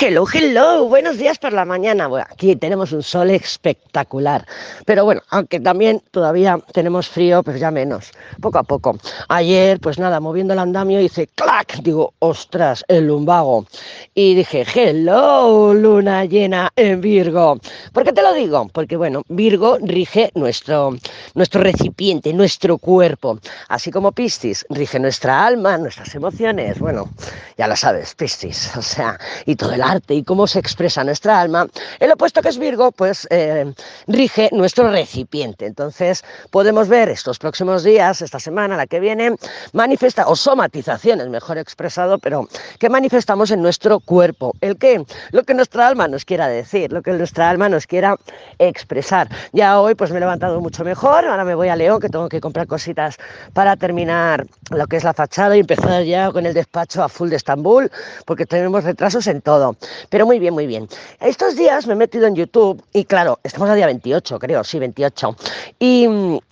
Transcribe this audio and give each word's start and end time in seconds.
Hello, 0.00 0.24
hello, 0.32 0.84
buenos 0.88 1.18
días 1.18 1.40
por 1.40 1.52
la 1.52 1.64
mañana. 1.64 2.06
Bueno, 2.06 2.24
aquí 2.30 2.54
tenemos 2.54 2.92
un 2.92 3.02
sol 3.02 3.30
espectacular. 3.30 4.46
Pero 4.86 5.04
bueno, 5.04 5.22
aunque 5.30 5.58
también 5.58 6.00
todavía 6.12 6.56
tenemos 6.72 7.08
frío, 7.08 7.42
pero 7.42 7.58
ya 7.58 7.72
menos, 7.72 8.12
poco 8.40 8.60
a 8.60 8.62
poco. 8.62 8.96
Ayer, 9.28 9.80
pues 9.80 9.98
nada, 9.98 10.20
moviendo 10.20 10.52
el 10.52 10.60
andamio, 10.60 11.00
hice 11.00 11.26
clac, 11.26 11.80
digo, 11.82 12.14
ostras, 12.20 12.84
el 12.86 13.08
lumbago. 13.08 13.66
Y 14.14 14.36
dije, 14.36 14.64
hello, 14.72 15.74
luna 15.74 16.24
llena 16.26 16.70
en 16.76 17.00
Virgo. 17.00 17.58
¿Por 17.92 18.04
qué 18.04 18.12
te 18.12 18.22
lo 18.22 18.32
digo? 18.34 18.68
Porque 18.72 18.96
bueno, 18.96 19.22
Virgo 19.28 19.78
rige 19.80 20.30
nuestro, 20.36 20.96
nuestro 21.34 21.60
recipiente, 21.60 22.32
nuestro 22.32 22.78
cuerpo. 22.78 23.40
Así 23.66 23.90
como 23.90 24.12
Piscis 24.12 24.64
rige 24.70 25.00
nuestra 25.00 25.44
alma, 25.44 25.76
nuestras 25.76 26.14
emociones. 26.14 26.78
Bueno, 26.78 27.10
ya 27.56 27.66
lo 27.66 27.74
sabes, 27.74 28.14
Piscis. 28.14 28.76
O 28.76 28.82
sea, 28.82 29.18
y 29.44 29.56
todo 29.56 29.72
el 29.72 29.87
arte 29.88 30.14
y 30.14 30.22
cómo 30.22 30.46
se 30.46 30.58
expresa 30.58 31.02
nuestra 31.04 31.40
alma, 31.40 31.66
el 31.98 32.12
opuesto 32.12 32.42
que 32.42 32.48
es 32.48 32.58
Virgo, 32.58 32.92
pues 32.92 33.26
eh, 33.30 33.72
rige 34.06 34.50
nuestro 34.52 34.90
recipiente. 34.90 35.66
Entonces 35.66 36.24
podemos 36.50 36.88
ver 36.88 37.08
estos 37.08 37.38
próximos 37.38 37.84
días, 37.84 38.22
esta 38.22 38.38
semana, 38.38 38.76
la 38.76 38.86
que 38.86 39.00
viene, 39.00 39.36
manifesta 39.72 40.28
o 40.28 40.36
somatizaciones, 40.36 41.28
mejor 41.28 41.58
expresado, 41.58 42.18
pero 42.18 42.48
que 42.78 42.88
manifestamos 42.88 43.50
en 43.50 43.62
nuestro 43.62 44.00
cuerpo. 44.00 44.54
¿El 44.60 44.76
qué? 44.76 45.04
Lo 45.32 45.42
que 45.44 45.54
nuestra 45.54 45.88
alma 45.88 46.08
nos 46.08 46.24
quiera 46.24 46.48
decir, 46.48 46.92
lo 46.92 47.02
que 47.02 47.12
nuestra 47.12 47.48
alma 47.48 47.68
nos 47.68 47.86
quiera 47.86 48.16
expresar. 48.58 49.28
Ya 49.52 49.80
hoy 49.80 49.94
pues 49.94 50.10
me 50.10 50.18
he 50.18 50.20
levantado 50.20 50.60
mucho 50.60 50.84
mejor, 50.84 51.26
ahora 51.26 51.44
me 51.44 51.54
voy 51.54 51.68
a 51.68 51.76
León, 51.76 52.00
que 52.00 52.08
tengo 52.08 52.28
que 52.28 52.40
comprar 52.40 52.66
cositas 52.66 53.16
para 53.52 53.76
terminar 53.76 54.46
lo 54.70 54.86
que 54.86 54.96
es 54.96 55.04
la 55.04 55.14
fachada 55.14 55.56
y 55.56 55.60
empezar 55.60 56.02
ya 56.04 56.30
con 56.30 56.46
el 56.46 56.54
despacho 56.54 57.02
a 57.02 57.08
full 57.08 57.30
de 57.30 57.36
Estambul, 57.36 57.90
porque 58.26 58.46
tenemos 58.46 58.84
retrasos 58.84 59.26
en 59.26 59.40
todo. 59.40 59.76
Pero 60.08 60.26
muy 60.26 60.38
bien, 60.38 60.54
muy 60.54 60.66
bien. 60.66 60.88
Estos 61.20 61.56
días 61.56 61.86
me 61.86 61.92
he 61.94 61.96
metido 61.96 62.26
en 62.26 62.34
YouTube 62.34 62.82
y 62.92 63.04
claro, 63.04 63.38
estamos 63.42 63.68
a 63.70 63.74
día 63.74 63.86
28, 63.86 64.38
creo, 64.38 64.64
sí, 64.64 64.78
28. 64.78 65.36
Y, 65.78 66.06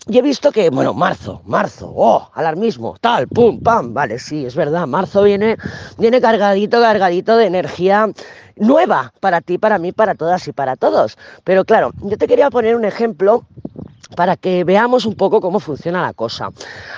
y 0.09 0.19
he 0.19 0.23
visto 0.23 0.53
que, 0.53 0.71
bueno, 0.71 0.95
marzo, 0.95 1.43
marzo, 1.45 1.93
oh, 1.95 2.31
alarmismo, 2.35 2.97
tal, 3.01 3.29
pum, 3.29 3.61
pam, 3.61 3.95
vale, 3.95 4.19
sí, 4.19 4.47
es 4.47 4.55
verdad, 4.55 4.87
marzo 4.87 5.23
viene, 5.23 5.57
viene 5.99 6.21
cargadito, 6.21 6.81
cargadito 6.81 7.37
de 7.37 7.47
energía 7.47 8.11
nueva 8.57 9.13
para 9.21 9.41
ti, 9.41 9.59
para 9.59 9.79
mí, 9.79 9.93
para 9.93 10.15
todas 10.15 10.47
y 10.49 10.53
para 10.53 10.77
todos. 10.77 11.19
Pero 11.45 11.65
claro, 11.65 11.93
yo 12.03 12.17
te 12.17 12.27
quería 12.27 12.51
poner 12.51 12.75
un 12.75 12.85
ejemplo 12.85 13.45
para 14.15 14.37
que 14.37 14.65
veamos 14.65 15.05
un 15.07 15.15
poco 15.15 15.41
cómo 15.41 15.61
funciona 15.61 16.03
la 16.03 16.13
cosa. 16.13 16.51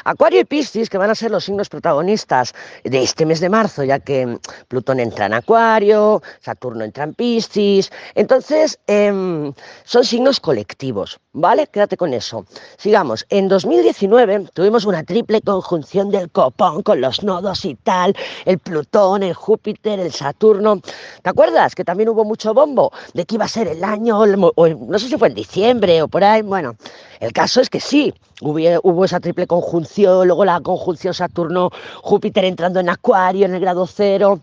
Acuario 0.04 0.40
y 0.40 0.44
Piscis, 0.44 0.90
que 0.90 0.98
van 0.98 1.10
a 1.10 1.14
ser 1.14 1.30
los 1.30 1.44
signos 1.44 1.68
protagonistas 1.68 2.54
de 2.84 3.02
este 3.02 3.24
mes 3.24 3.40
de 3.40 3.48
marzo, 3.48 3.84
ya 3.84 3.98
que 3.98 4.38
Plutón 4.68 5.00
entra 5.00 5.26
en 5.26 5.34
Acuario, 5.34 6.22
Saturno 6.40 6.84
entra 6.84 7.04
en 7.04 7.14
Piscis, 7.14 7.90
entonces 8.14 8.78
em, 8.86 9.52
son 9.84 10.04
signos 10.04 10.40
colectivos, 10.40 11.18
¿vale? 11.32 11.66
Quédate 11.66 11.96
con 11.96 12.12
eso. 12.12 12.44
Sigamos, 12.76 13.26
en 13.30 13.48
2019 13.48 14.48
tuvimos 14.52 14.84
una 14.84 15.02
triple 15.02 15.40
conjunción 15.40 16.10
del 16.10 16.30
copón 16.30 16.82
con 16.82 17.00
los 17.00 17.22
nodos 17.22 17.64
y 17.64 17.74
tal, 17.74 18.14
el 18.44 18.58
Plutón, 18.58 19.22
el 19.22 19.34
Júpiter, 19.34 19.98
el 20.00 20.12
Saturno. 20.12 20.80
¿Te 21.22 21.30
acuerdas 21.30 21.74
que 21.74 21.84
también 21.84 22.08
hubo 22.10 22.24
mucho 22.24 22.52
bombo 22.52 22.92
de 23.14 23.24
que 23.24 23.36
iba 23.36 23.44
a 23.44 23.48
ser 23.48 23.68
el 23.68 23.82
año, 23.82 24.24
no 24.26 24.98
sé 24.98 25.08
si 25.08 25.16
fue 25.16 25.28
en 25.28 25.34
diciembre 25.34 26.02
o 26.02 26.08
por 26.08 26.24
ahí? 26.24 26.42
Bueno, 26.42 26.76
el 27.20 27.32
caso 27.32 27.60
es 27.60 27.68
que 27.70 27.80
sí, 27.80 28.14
hubo, 28.40 29.04
esa 29.04 29.20
triple 29.20 29.46
conjunción, 29.46 30.26
luego 30.26 30.44
la 30.44 30.60
conjunción 30.60 31.14
Saturno-Júpiter 31.14 32.44
entrando 32.44 32.80
en 32.80 32.88
Acuario 32.88 33.46
en 33.46 33.54
el 33.54 33.60
grado 33.60 33.86
cero. 33.86 34.40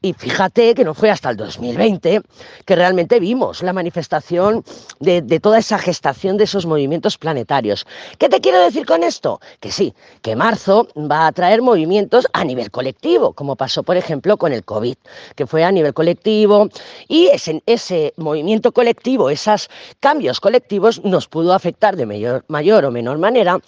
Y 0.00 0.12
fíjate 0.12 0.76
que 0.76 0.84
no 0.84 0.94
fue 0.94 1.10
hasta 1.10 1.28
el 1.28 1.36
2020 1.36 2.22
que 2.64 2.76
realmente 2.76 3.18
vimos 3.18 3.64
la 3.64 3.72
manifestación 3.72 4.62
de, 5.00 5.40
toda 5.40 5.58
esa 5.58 5.76
gestación 5.76 6.36
de 6.36 6.44
esos 6.44 6.66
movimientos 6.66 7.18
planetarios. 7.18 7.84
¿Qué 8.16 8.28
te 8.28 8.40
quiero 8.40 8.60
decir 8.60 8.86
con 8.86 9.02
esto? 9.02 9.40
Que 9.58 9.72
sí, 9.72 9.94
que 10.22 10.36
marzo 10.36 10.86
va 10.96 11.26
a 11.26 11.32
traer 11.32 11.62
movimientos 11.62 12.28
a 12.32 12.44
nivel 12.44 12.70
colectivo, 12.70 13.32
como 13.32 13.56
pasó 13.56 13.82
por 13.82 13.96
ejemplo 13.96 14.36
con 14.36 14.52
el 14.52 14.64
COVID, 14.64 14.94
que 15.34 15.48
fue 15.48 15.64
a 15.64 15.72
nivel 15.72 15.94
colectivo, 15.94 16.68
y 17.08 17.26
ese, 17.26 17.60
ese 17.66 18.14
movimiento 18.16 18.70
colectivo, 18.70 19.30
esos 19.30 19.68
cambios 19.98 20.38
colectivos 20.38 21.04
nos 21.04 21.26
pudo 21.26 21.54
afectar 21.54 21.96
de 21.96 22.06
mayor, 22.06 22.44
mayor 22.46 22.84
o 22.84 22.92
menor 22.92 23.18
manera 23.18 23.58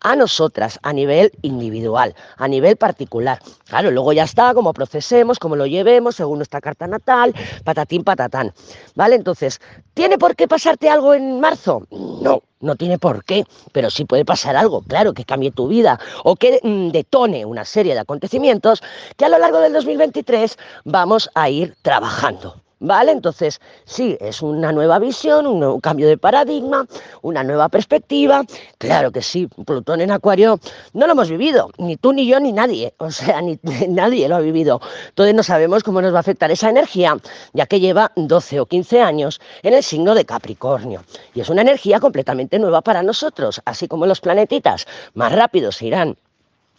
a 0.00 0.16
nosotras 0.16 0.78
a 0.82 0.92
nivel 0.92 1.32
individual, 1.42 2.14
a 2.36 2.48
nivel 2.48 2.76
particular. 2.76 3.40
Claro, 3.64 3.90
luego 3.90 4.12
ya 4.12 4.24
está, 4.24 4.54
como 4.54 4.72
procesemos, 4.72 5.38
como 5.38 5.56
lo 5.56 5.66
llevemos, 5.66 6.16
según 6.16 6.38
nuestra 6.38 6.60
carta 6.60 6.86
natal, 6.86 7.34
patatín, 7.64 8.04
patatán. 8.04 8.52
¿Vale? 8.94 9.16
Entonces, 9.16 9.60
¿tiene 9.94 10.18
por 10.18 10.36
qué 10.36 10.48
pasarte 10.48 10.88
algo 10.88 11.14
en 11.14 11.40
marzo? 11.40 11.86
No, 11.90 12.42
no 12.60 12.76
tiene 12.76 12.98
por 12.98 13.24
qué, 13.24 13.44
pero 13.72 13.90
sí 13.90 14.04
puede 14.04 14.24
pasar 14.24 14.56
algo, 14.56 14.82
claro, 14.82 15.12
que 15.14 15.24
cambie 15.24 15.50
tu 15.50 15.68
vida 15.68 15.98
o 16.24 16.36
que 16.36 16.60
mm, 16.62 16.88
detone 16.90 17.44
una 17.44 17.64
serie 17.64 17.94
de 17.94 18.00
acontecimientos 18.00 18.82
que 19.16 19.24
a 19.24 19.28
lo 19.28 19.38
largo 19.38 19.60
del 19.60 19.72
2023 19.72 20.58
vamos 20.84 21.30
a 21.34 21.48
ir 21.50 21.74
trabajando. 21.82 22.65
¿Vale? 22.78 23.12
Entonces, 23.12 23.60
sí, 23.86 24.18
es 24.20 24.42
una 24.42 24.70
nueva 24.70 24.98
visión, 24.98 25.46
un 25.46 25.60
nuevo 25.60 25.80
cambio 25.80 26.08
de 26.08 26.18
paradigma, 26.18 26.86
una 27.22 27.42
nueva 27.42 27.70
perspectiva. 27.70 28.44
Claro 28.76 29.12
que 29.12 29.22
sí, 29.22 29.48
Plutón 29.64 30.02
en 30.02 30.10
Acuario 30.10 30.60
no 30.92 31.06
lo 31.06 31.12
hemos 31.12 31.30
vivido, 31.30 31.70
ni 31.78 31.96
tú, 31.96 32.12
ni 32.12 32.26
yo, 32.26 32.38
ni 32.38 32.52
nadie. 32.52 32.92
O 33.06 33.10
sea, 33.10 33.40
ni, 33.40 33.58
nadie 33.88 34.28
lo 34.28 34.36
ha 34.36 34.40
vivido. 34.40 34.80
Entonces 35.08 35.34
no 35.34 35.42
sabemos 35.42 35.84
cómo 35.84 36.02
nos 36.02 36.12
va 36.12 36.18
a 36.18 36.20
afectar 36.20 36.50
esa 36.50 36.68
energía, 36.68 37.16
ya 37.52 37.66
que 37.66 37.78
lleva 37.78 38.10
12 38.16 38.60
o 38.60 38.66
15 38.66 39.00
años 39.00 39.40
en 39.62 39.74
el 39.74 39.82
signo 39.82 40.14
de 40.14 40.24
Capricornio. 40.24 41.04
Y 41.32 41.40
es 41.40 41.48
una 41.48 41.62
energía 41.62 42.00
completamente 42.00 42.58
nueva 42.58 42.82
para 42.82 43.02
nosotros, 43.02 43.62
así 43.64 43.86
como 43.86 44.06
los 44.06 44.20
planetitas 44.20 44.86
más 45.14 45.32
rápido 45.32 45.70
se 45.72 45.86
irán 45.86 46.16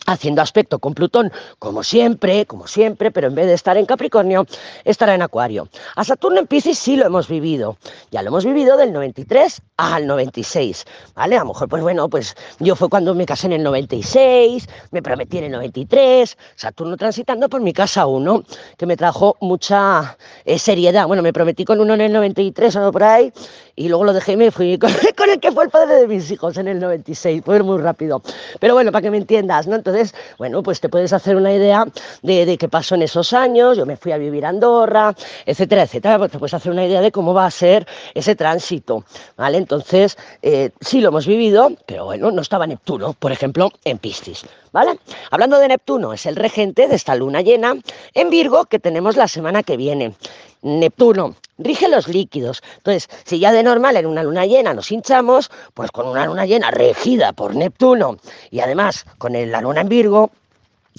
haciendo 0.06 0.42
aspecto 0.42 0.80
con 0.80 0.94
Plutón, 0.94 1.32
como 1.60 1.84
siempre, 1.84 2.46
como 2.46 2.68
siempre, 2.68 3.12
pero 3.12 3.28
en 3.28 3.36
vez 3.36 3.48
de 3.48 3.54
estar 3.54 3.78
en 3.78 3.86
Capricornio, 3.86 4.46
estará 4.86 5.16
en 5.16 5.22
Acuario. 5.22 5.68
A 5.96 6.04
Saturno 6.04 6.40
en 6.40 6.48
Pisces 6.48 6.78
sí 6.78 6.96
lo 6.96 7.06
hemos 7.06 7.28
vivido, 7.28 7.78
ya 8.12 8.22
lo 8.22 8.30
hemos 8.30 8.46
vivido 8.46 8.78
del 8.78 8.94
93 8.94 9.62
al 9.78 10.08
96, 10.08 10.86
¿vale? 11.16 11.36
A 11.36 11.40
lo 11.40 11.48
mejor, 11.48 11.70
pues 11.70 11.84
bueno, 11.84 12.10
pues 12.10 12.36
yo 12.60 12.76
fue 12.76 12.90
cuando 12.90 13.14
me 13.16 13.26
casé 13.26 13.48
en 13.48 13.54
el 13.54 13.64
96, 13.64 14.68
me 14.92 15.02
prometí 15.02 15.40
en 15.40 15.46
el 15.46 15.52
93, 15.52 16.38
Saturno 16.56 16.98
transitando 16.98 17.50
por 17.50 17.62
mi 17.62 17.74
casa 17.74 18.06
1, 18.06 18.44
que 18.78 18.86
me 18.86 18.98
trajo 18.98 19.36
mucha 19.42 20.18
eh, 20.46 20.60
seriedad. 20.60 21.08
Bueno, 21.08 21.22
me 21.24 21.34
prometí 21.34 21.66
con 21.66 21.80
uno 21.80 21.94
en 21.94 22.02
el 22.02 22.14
93 22.14 22.76
o 22.78 22.92
por 22.92 23.04
ahí, 23.04 23.32
y 23.76 23.90
luego 23.90 24.06
lo 24.06 24.14
dejé 24.14 24.34
y 24.34 24.38
me 24.38 24.52
fui 24.52 24.78
con, 24.78 24.92
con, 25.18 25.30
el 25.30 25.40
que 25.40 25.52
fue 25.52 25.66
el 25.66 25.70
padre 25.70 25.96
de 25.96 26.08
mis 26.08 26.30
hijos 26.32 26.58
en 26.58 26.68
el 26.68 26.80
96, 26.80 27.42
fue 27.46 27.62
muy 27.62 27.82
rápido. 27.82 28.22
Pero 28.60 28.74
bueno, 28.74 28.92
para 28.92 29.02
que 29.02 29.12
me 29.12 29.18
entiendas, 29.18 29.68
¿no? 29.68 29.76
Entonces, 29.88 30.14
bueno, 30.38 30.62
pues 30.64 30.82
te 30.82 30.90
puedes 30.90 31.14
hacer 31.14 31.38
una 31.38 31.54
idea 31.54 31.86
de, 32.22 32.58
qué 32.58 32.68
pasó 32.68 32.96
en 32.96 33.04
esos 33.04 33.32
años, 33.32 33.78
yo 33.78 33.86
me 33.86 33.96
fui 33.96 34.12
a 34.12 34.18
vivir 34.18 34.46
a 34.46 34.50
Andorra, 34.50 35.16
etcétera, 35.46 35.84
etcétera, 35.84 36.18
pues 36.18 36.32
te 36.32 36.40
puedes 36.40 36.54
hacer 36.54 36.74
una 36.74 36.86
idea 36.86 37.00
de 37.00 37.10
cómo 37.12 37.34
va 37.34 37.46
a 37.46 37.52
ser 37.52 37.88
ese 38.14 38.36
tránsito, 38.36 39.06
¿vale? 39.38 39.58
Entonces, 39.58 40.18
eh, 40.42 40.72
sí 40.82 41.00
lo 41.00 41.08
hemos 41.08 41.26
vivido, 41.26 41.72
pero 41.86 42.04
bueno, 42.04 42.32
no 42.32 42.42
estaba 42.42 42.68
Neptuno, 42.68 43.14
por 43.14 43.32
ejemplo, 43.32 43.72
en 43.86 43.98
Piscis, 43.98 44.46
¿vale? 44.74 45.00
Hablando 45.32 45.58
de 45.58 45.70
Neptuno, 45.70 46.12
es 46.12 46.26
el 46.26 46.36
regente 46.36 46.90
de 46.90 46.96
esta 46.96 47.16
luna 47.16 47.42
llena 47.42 47.76
en 48.14 48.30
Virgo 48.30 48.66
que 48.66 48.80
tenemos 48.80 49.16
la 49.16 49.30
semana 49.30 49.64
que 49.64 49.78
viene. 49.78 50.16
Neptuno 50.62 51.36
rige 51.58 51.88
los 51.88 52.08
líquidos. 52.08 52.62
Entonces, 52.78 53.10
si 53.26 53.40
ya 53.40 53.52
de 53.52 53.64
normal 53.64 53.98
en 53.98 54.06
una 54.06 54.24
luna 54.24 54.46
llena 54.46 54.74
nos 54.74 54.92
hinchamos, 54.92 55.50
pues 55.74 55.92
con 55.92 56.08
una 56.08 56.26
luna 56.26 56.46
llena 56.46 56.72
regida 56.72 57.34
por 57.34 57.56
Neptuno 57.56 58.18
y 58.52 58.60
además 58.60 59.06
con 59.18 59.34
la 59.34 59.62
luna 59.62 59.82
en 59.82 59.90
Virgo, 59.90 60.32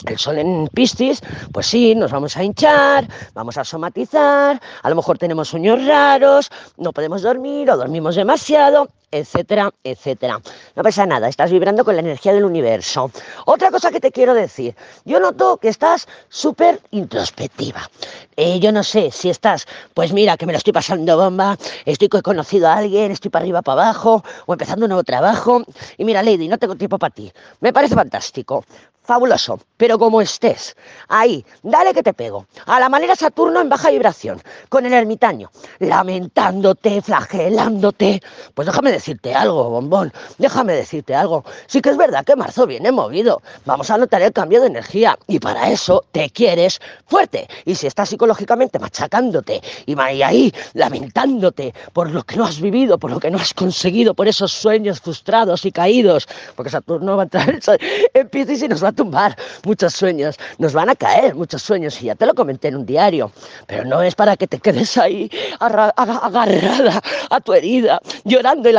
el 0.06 0.18
sol 0.18 0.38
en 0.38 0.68
Piscis, 0.72 1.20
pues 1.52 1.66
sí, 1.66 1.94
nos 1.94 2.12
vamos 2.12 2.36
a 2.36 2.44
hinchar, 2.44 3.08
vamos 3.34 3.56
a 3.58 3.64
somatizar, 3.64 4.60
a 4.82 4.90
lo 4.90 4.96
mejor 4.96 5.18
tenemos 5.18 5.48
sueños 5.48 5.84
raros, 5.84 6.50
no 6.76 6.92
podemos 6.92 7.22
dormir 7.22 7.70
o 7.70 7.76
dormimos 7.76 8.14
demasiado, 8.14 8.88
etcétera, 9.10 9.72
etcétera. 9.84 10.40
No 10.76 10.82
pasa 10.82 11.06
nada, 11.06 11.28
estás 11.28 11.50
vibrando 11.50 11.84
con 11.84 11.94
la 11.94 12.00
energía 12.00 12.32
del 12.32 12.44
universo. 12.44 13.10
Otra 13.46 13.70
cosa 13.70 13.90
que 13.90 14.00
te 14.00 14.12
quiero 14.12 14.34
decir, 14.34 14.74
yo 15.04 15.20
noto 15.20 15.56
que 15.58 15.68
estás 15.68 16.08
súper 16.28 16.80
introspectiva. 16.90 17.88
Eh, 18.36 18.60
yo 18.60 18.72
no 18.72 18.84
sé 18.84 19.10
si 19.10 19.30
estás, 19.30 19.66
pues 19.94 20.12
mira, 20.12 20.36
que 20.36 20.46
me 20.46 20.52
lo 20.52 20.58
estoy 20.58 20.72
pasando 20.72 21.16
bomba, 21.16 21.56
estoy 21.84 22.08
conocido 22.08 22.68
a 22.68 22.74
alguien, 22.74 23.10
estoy 23.10 23.30
para 23.30 23.42
arriba, 23.42 23.62
para 23.62 23.82
abajo, 23.82 24.22
o 24.46 24.52
empezando 24.52 24.84
un 24.84 24.90
nuevo 24.90 25.04
trabajo, 25.04 25.62
y 25.96 26.04
mira, 26.04 26.22
Lady, 26.22 26.48
no 26.48 26.58
tengo 26.58 26.76
tiempo 26.76 26.98
para 26.98 27.14
ti. 27.14 27.32
Me 27.60 27.72
parece 27.72 27.94
fantástico 27.94 28.64
fabuloso, 29.08 29.58
pero 29.78 29.98
como 29.98 30.20
estés, 30.20 30.76
ahí, 31.08 31.42
dale 31.62 31.94
que 31.94 32.02
te 32.02 32.12
pego, 32.12 32.46
a 32.66 32.78
la 32.78 32.90
manera 32.90 33.16
Saturno 33.16 33.58
en 33.58 33.70
baja 33.70 33.90
vibración, 33.90 34.42
con 34.68 34.84
el 34.84 34.92
ermitaño, 34.92 35.50
lamentándote, 35.78 37.00
flagelándote, 37.00 38.20
pues 38.52 38.66
déjame 38.66 38.92
decirte 38.98 39.34
algo, 39.34 39.70
bombón, 39.70 40.12
déjame 40.38 40.74
decirte 40.74 41.14
algo. 41.14 41.44
Sí 41.66 41.80
que 41.80 41.90
es 41.90 41.96
verdad 41.96 42.24
que 42.24 42.36
marzo 42.36 42.66
viene 42.66 42.92
movido. 42.92 43.42
Vamos 43.64 43.90
a 43.90 43.98
notar 43.98 44.22
el 44.22 44.32
cambio 44.32 44.60
de 44.60 44.66
energía 44.66 45.18
y 45.26 45.38
para 45.38 45.70
eso 45.70 46.04
te 46.12 46.30
quieres 46.30 46.80
fuerte. 47.06 47.48
Y 47.64 47.74
si 47.74 47.86
estás 47.86 48.08
psicológicamente 48.08 48.78
machacándote 48.78 49.62
y 49.86 49.94
ahí 50.22 50.52
lamentándote 50.74 51.74
por 51.92 52.10
lo 52.10 52.22
que 52.24 52.36
no 52.36 52.44
has 52.44 52.60
vivido, 52.60 52.98
por 52.98 53.10
lo 53.10 53.20
que 53.20 53.30
no 53.30 53.38
has 53.38 53.54
conseguido, 53.54 54.14
por 54.14 54.28
esos 54.28 54.52
sueños 54.52 55.00
frustrados 55.00 55.64
y 55.64 55.72
caídos, 55.72 56.28
porque 56.56 56.70
Saturno 56.70 57.16
va 57.16 57.22
a 57.22 57.24
entrar 57.24 57.58
en 58.14 58.28
Piscis 58.28 58.62
y 58.62 58.68
nos 58.68 58.82
va 58.82 58.88
a 58.88 58.92
tumbar 58.92 59.36
muchos 59.64 59.94
sueños, 59.94 60.36
nos 60.58 60.72
van 60.72 60.90
a 60.90 60.94
caer 60.94 61.34
muchos 61.34 61.62
sueños 61.62 62.00
y 62.02 62.06
ya 62.06 62.14
te 62.14 62.26
lo 62.26 62.34
comenté 62.34 62.68
en 62.68 62.76
un 62.76 62.86
diario, 62.86 63.30
pero 63.66 63.84
no 63.84 64.02
es 64.02 64.14
para 64.14 64.36
que 64.36 64.46
te 64.46 64.58
quedes 64.58 64.96
ahí 64.96 65.30
agarrada 65.60 67.02
a 67.30 67.40
tu 67.40 67.52
herida, 67.52 68.00
llorando 68.24 68.68
y 68.68 68.72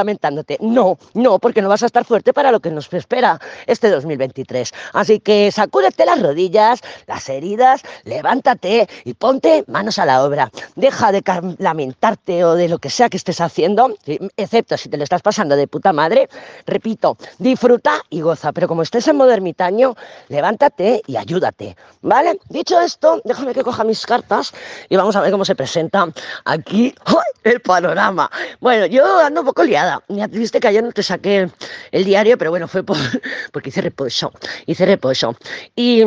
No, 0.62 0.98
no, 1.14 1.40
porque 1.40 1.62
no 1.62 1.70
vas 1.70 1.84
a 1.84 1.86
estar 1.86 2.06
fuerte 2.06 2.34
para 2.34 2.52
lo 2.52 2.60
que 2.60 2.72
nos 2.72 2.92
espera 2.94 3.40
este 3.68 3.90
2023. 3.90 4.72
Así 4.94 5.20
que 5.20 5.52
sacúdete 5.52 6.06
las 6.06 6.22
rodillas, 6.22 6.82
las 7.08 7.28
heridas, 7.30 7.82
levántate 8.04 8.88
y 9.04 9.14
ponte 9.14 9.64
manos 9.68 10.00
a 10.00 10.06
la 10.06 10.24
obra. 10.24 10.52
Deja 10.76 11.12
de 11.12 11.24
lamentarte 11.58 12.44
o 12.44 12.56
de 12.56 12.68
lo 12.68 12.80
que 12.80 12.90
sea 12.90 13.10
que 13.10 13.18
estés 13.18 13.42
haciendo, 13.42 13.96
excepto 14.38 14.78
si 14.78 14.90
te 14.90 14.98
lo 14.98 15.04
estás 15.04 15.22
pasando 15.22 15.56
de 15.56 15.68
puta 15.68 15.94
madre. 15.94 16.30
Repito, 16.66 17.18
disfruta 17.38 18.02
y 18.10 18.22
goza, 18.22 18.52
pero 18.52 18.68
como 18.68 18.82
estés 18.82 19.08
en 19.08 19.18
modo 19.18 19.32
ermitaño, 19.32 19.96
levántate 20.28 21.02
y 21.08 21.18
ayúdate. 21.18 21.76
¿Vale? 22.02 22.40
Dicho 22.50 22.80
esto, 22.80 23.22
déjame 23.26 23.54
que 23.54 23.64
coja 23.64 23.84
mis 23.84 24.06
cartas 24.06 24.54
y 24.90 24.96
vamos 24.96 25.16
a 25.16 25.22
ver 25.22 25.32
cómo 25.32 25.46
se 25.46 25.56
presenta 25.56 26.08
aquí 26.46 26.94
el 27.44 27.62
panorama. 27.62 28.30
Bueno, 28.60 28.86
yo 28.86 29.20
ando 29.20 29.42
un 29.42 29.48
poco 29.48 29.64
liada. 29.64 29.99
Ya 30.08 30.28
viste 30.28 30.60
que 30.60 30.68
ayer 30.68 30.84
no 30.84 30.92
te 30.92 31.04
saqué 31.04 31.50
el 31.92 32.06
diario, 32.06 32.38
pero 32.38 32.52
bueno, 32.52 32.68
fue 32.68 32.84
por, 32.84 32.98
porque 33.52 33.70
hice 33.70 33.82
reposo. 33.82 34.32
Hice 34.66 34.86
reposo. 34.86 35.36
Y 35.76 36.04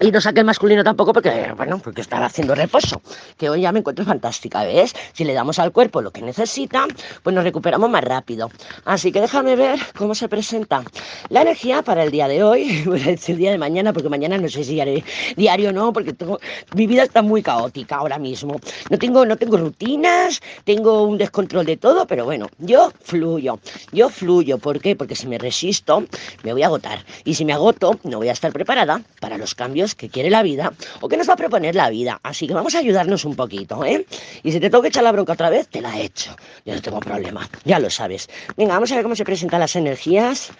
y 0.00 0.10
no 0.10 0.20
saqué 0.20 0.40
el 0.40 0.46
masculino 0.46 0.82
tampoco 0.82 1.12
porque, 1.12 1.52
bueno, 1.56 1.78
porque 1.78 2.00
estaba 2.00 2.24
haciendo 2.24 2.54
reposo. 2.54 3.02
Que 3.36 3.50
hoy 3.50 3.60
ya 3.60 3.70
me 3.70 3.80
encuentro 3.80 4.04
fantástica, 4.04 4.64
¿ves? 4.64 4.94
Si 5.12 5.24
le 5.24 5.34
damos 5.34 5.58
al 5.58 5.72
cuerpo 5.72 6.00
lo 6.00 6.10
que 6.10 6.22
necesita, 6.22 6.86
pues 7.22 7.34
nos 7.34 7.44
recuperamos 7.44 7.90
más 7.90 8.02
rápido. 8.02 8.50
Así 8.86 9.12
que 9.12 9.20
déjame 9.20 9.56
ver 9.56 9.78
cómo 9.96 10.14
se 10.14 10.28
presenta 10.28 10.82
la 11.28 11.42
energía 11.42 11.82
para 11.82 12.02
el 12.02 12.10
día 12.10 12.28
de 12.28 12.42
hoy. 12.42 12.84
El 13.30 13.36
día 13.36 13.52
de 13.52 13.58
mañana, 13.58 13.92
porque 13.92 14.08
mañana 14.08 14.38
no 14.38 14.48
sé 14.48 14.64
si 14.64 14.80
haré 14.80 15.04
diario 15.36 15.70
o 15.70 15.72
no, 15.72 15.92
porque 15.92 16.12
tengo, 16.12 16.40
mi 16.74 16.86
vida 16.86 17.04
está 17.04 17.22
muy 17.22 17.42
caótica 17.42 17.96
ahora 17.96 18.18
mismo. 18.18 18.58
No 18.88 18.98
tengo, 18.98 19.24
no 19.24 19.36
tengo 19.36 19.56
rutinas, 19.56 20.40
tengo 20.64 21.04
un 21.04 21.16
descontrol 21.16 21.64
de 21.64 21.76
todo, 21.76 22.06
pero 22.06 22.24
bueno, 22.24 22.48
yo 22.58 22.92
fluyo. 23.02 23.60
Yo 23.92 24.08
fluyo. 24.08 24.58
¿Por 24.58 24.80
qué? 24.80 24.96
Porque 24.96 25.14
si 25.14 25.26
me 25.26 25.38
resisto, 25.38 26.04
me 26.42 26.52
voy 26.52 26.62
a 26.62 26.66
agotar. 26.66 27.04
Y 27.24 27.34
si 27.34 27.44
me 27.44 27.52
agoto, 27.52 27.98
no 28.04 28.18
voy 28.18 28.28
a 28.28 28.32
estar 28.32 28.52
preparada 28.52 29.02
para 29.20 29.38
los 29.38 29.54
cambios 29.54 29.89
que 29.94 30.08
quiere 30.08 30.30
la 30.30 30.42
vida 30.42 30.72
o 31.00 31.08
que 31.08 31.16
nos 31.16 31.28
va 31.28 31.34
a 31.34 31.36
proponer 31.36 31.74
la 31.74 31.90
vida. 31.90 32.20
Así 32.22 32.46
que 32.46 32.54
vamos 32.54 32.74
a 32.74 32.78
ayudarnos 32.78 33.24
un 33.24 33.36
poquito, 33.36 33.84
¿eh? 33.84 34.06
Y 34.42 34.52
si 34.52 34.60
te 34.60 34.70
tengo 34.70 34.82
que 34.82 34.88
echar 34.88 35.04
la 35.04 35.12
bronca 35.12 35.32
otra 35.32 35.50
vez, 35.50 35.68
te 35.68 35.80
la 35.80 35.98
he 35.98 36.04
hecho. 36.04 36.34
Yo 36.64 36.74
no 36.74 36.82
tengo 36.82 37.00
problema, 37.00 37.48
ya 37.64 37.78
lo 37.78 37.90
sabes. 37.90 38.28
Venga, 38.56 38.74
vamos 38.74 38.90
a 38.92 38.94
ver 38.94 39.02
cómo 39.02 39.16
se 39.16 39.24
presentan 39.24 39.60
las 39.60 39.76
energías 39.76 40.50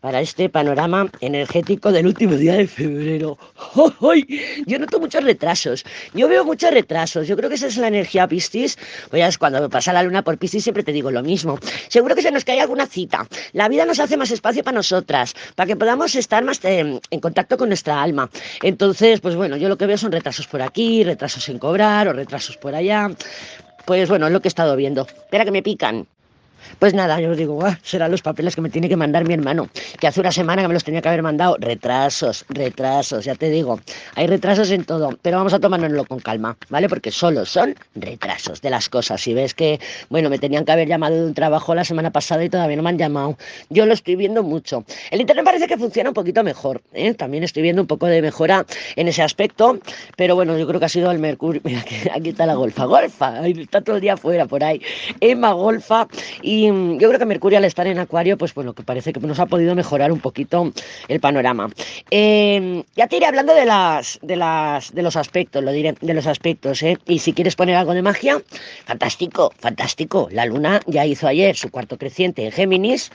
para 0.00 0.20
este 0.20 0.48
panorama 0.48 1.10
energético 1.20 1.92
del 1.92 2.06
último 2.06 2.34
día 2.34 2.54
de 2.54 2.66
febrero. 2.66 3.38
¡Ay! 4.00 4.64
Yo 4.66 4.78
noto 4.78 5.00
muchos 5.00 5.22
retrasos. 5.24 5.84
Yo 6.14 6.28
veo 6.28 6.44
muchos 6.44 6.70
retrasos. 6.70 7.26
Yo 7.26 7.36
creo 7.36 7.48
que 7.48 7.56
esa 7.56 7.66
es 7.66 7.76
la 7.76 7.88
energía 7.88 8.28
Piscis. 8.28 8.78
Pues 9.10 9.38
cuando 9.38 9.60
me 9.60 9.68
pasa 9.68 9.92
la 9.92 10.02
luna 10.02 10.22
por 10.22 10.38
Piscis 10.38 10.62
siempre 10.62 10.82
te 10.82 10.92
digo 10.92 11.10
lo 11.10 11.22
mismo. 11.22 11.58
Seguro 11.88 12.14
que 12.14 12.22
se 12.22 12.30
nos 12.30 12.44
cae 12.44 12.60
alguna 12.60 12.86
cita. 12.86 13.26
La 13.52 13.68
vida 13.68 13.84
nos 13.84 14.00
hace 14.00 14.16
más 14.16 14.30
espacio 14.30 14.62
para 14.62 14.76
nosotras, 14.76 15.34
para 15.54 15.66
que 15.66 15.76
podamos 15.76 16.14
estar 16.14 16.44
más 16.44 16.64
eh, 16.64 17.00
en 17.10 17.20
contacto 17.20 17.56
con 17.56 17.68
nuestra 17.68 18.02
alma. 18.02 18.30
Entonces, 18.66 19.20
pues 19.20 19.36
bueno, 19.36 19.56
yo 19.56 19.68
lo 19.68 19.78
que 19.78 19.86
veo 19.86 19.96
son 19.96 20.10
retrasos 20.10 20.48
por 20.48 20.60
aquí, 20.60 21.04
retrasos 21.04 21.48
en 21.48 21.60
cobrar 21.60 22.08
o 22.08 22.12
retrasos 22.12 22.56
por 22.56 22.74
allá. 22.74 23.08
Pues 23.84 24.08
bueno, 24.08 24.26
es 24.26 24.32
lo 24.32 24.40
que 24.40 24.48
he 24.48 24.50
estado 24.50 24.74
viendo. 24.74 25.02
Espera 25.02 25.44
que 25.44 25.52
me 25.52 25.62
pican. 25.62 26.08
Pues 26.78 26.94
nada, 26.94 27.20
yo 27.20 27.34
digo, 27.34 27.58
serán 27.82 28.10
los 28.10 28.22
papeles 28.22 28.54
que 28.54 28.60
me 28.60 28.70
tiene 28.70 28.88
que 28.88 28.96
mandar 28.96 29.26
mi 29.26 29.34
hermano, 29.34 29.68
que 29.98 30.06
hace 30.06 30.20
una 30.20 30.32
semana 30.32 30.62
que 30.62 30.68
me 30.68 30.74
los 30.74 30.84
tenía 30.84 31.00
que 31.00 31.08
haber 31.08 31.22
mandado. 31.22 31.56
Retrasos, 31.58 32.44
retrasos, 32.48 33.24
ya 33.24 33.34
te 33.34 33.48
digo, 33.48 33.80
hay 34.14 34.26
retrasos 34.26 34.70
en 34.70 34.84
todo, 34.84 35.16
pero 35.22 35.38
vamos 35.38 35.54
a 35.54 35.60
tomárnoslo 35.60 36.04
con 36.04 36.20
calma, 36.20 36.56
¿vale? 36.68 36.88
Porque 36.88 37.10
solo 37.10 37.46
son 37.46 37.74
retrasos 37.94 38.60
de 38.60 38.70
las 38.70 38.88
cosas. 38.88 39.20
Si 39.20 39.32
ves 39.34 39.54
que, 39.54 39.80
bueno, 40.10 40.28
me 40.28 40.38
tenían 40.38 40.64
que 40.64 40.72
haber 40.72 40.88
llamado 40.88 41.16
de 41.16 41.24
un 41.24 41.34
trabajo 41.34 41.74
la 41.74 41.84
semana 41.84 42.10
pasada 42.10 42.44
y 42.44 42.50
todavía 42.50 42.76
no 42.76 42.82
me 42.82 42.90
han 42.90 42.98
llamado, 42.98 43.38
yo 43.70 43.86
lo 43.86 43.94
estoy 43.94 44.16
viendo 44.16 44.42
mucho. 44.42 44.84
El 45.10 45.20
Internet 45.20 45.44
parece 45.44 45.66
que 45.66 45.78
funciona 45.78 46.10
un 46.10 46.14
poquito 46.14 46.44
mejor, 46.44 46.82
¿eh? 46.92 47.14
También 47.14 47.44
estoy 47.44 47.62
viendo 47.62 47.82
un 47.82 47.88
poco 47.88 48.06
de 48.06 48.20
mejora 48.22 48.66
en 48.96 49.08
ese 49.08 49.22
aspecto, 49.22 49.78
pero 50.16 50.34
bueno, 50.34 50.58
yo 50.58 50.66
creo 50.66 50.78
que 50.80 50.86
ha 50.86 50.90
sido 50.90 51.10
el 51.10 51.18
Mercurio. 51.18 51.60
Mira, 51.64 51.84
aquí 52.14 52.30
está 52.30 52.46
la 52.46 52.54
golfa, 52.54 52.84
golfa, 52.84 53.46
está 53.46 53.80
todo 53.80 53.96
el 53.96 54.02
día 54.02 54.14
afuera 54.14 54.46
por 54.46 54.62
ahí. 54.62 54.80
Emma 55.20 55.52
Golfa 55.52 56.06
mm, 56.70 56.98
yo 56.98 57.08
creo 57.08 57.18
que 57.18 57.26
Mercurio 57.26 57.58
al 57.58 57.64
estar 57.64 57.86
en 57.86 57.98
Acuario, 57.98 58.38
pues 58.38 58.54
bueno, 58.54 58.72
que 58.72 58.82
parece 58.82 59.12
que 59.12 59.20
nos 59.20 59.38
ha 59.38 59.46
podido 59.46 59.74
mejorar 59.74 60.12
un 60.12 60.20
poquito 60.20 60.72
el 61.08 61.20
panorama. 61.20 61.70
Em, 62.10 62.82
ya 62.94 63.06
te 63.06 63.16
iré 63.16 63.26
hablando 63.26 63.54
de 63.54 63.64
las, 63.64 64.18
de 64.22 64.36
las, 64.36 64.94
de 64.94 65.02
los 65.02 65.16
aspectos, 65.16 65.62
lo 65.62 65.72
diré, 65.72 65.94
de 66.00 66.14
los 66.14 66.26
aspectos, 66.26 66.82
¿eh? 66.82 66.98
Y 67.06 67.18
si 67.18 67.32
quieres 67.32 67.56
poner 67.56 67.76
algo 67.76 67.94
de 67.94 68.02
magia, 68.02 68.42
fantástico, 68.84 69.52
fantástico. 69.58 70.28
La 70.30 70.46
Luna 70.46 70.80
ya 70.86 71.04
hizo 71.04 71.26
ayer 71.26 71.56
su 71.56 71.70
cuarto 71.70 71.98
creciente 71.98 72.44
en 72.44 72.52
Géminis 72.52 73.10